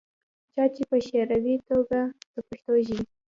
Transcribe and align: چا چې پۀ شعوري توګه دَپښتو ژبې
چا 0.53 0.63
چې 0.73 0.81
پۀ 0.89 0.97
شعوري 1.07 1.55
توګه 1.69 1.99
دَپښتو 2.33 2.73
ژبې 2.85 3.05